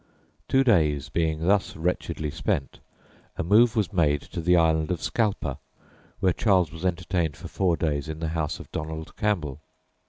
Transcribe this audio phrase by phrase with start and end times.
[0.47, 2.79] Two days being thus wretchedly spent,
[3.37, 5.59] a move was made to the Island of Scalpa,
[6.19, 9.59] where Charles was entertained for four days in the house of Donald Campbell.